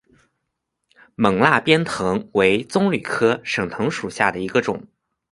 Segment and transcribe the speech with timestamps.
[1.15, 4.87] 勐腊鞭藤为棕榈科省藤属下的一个种。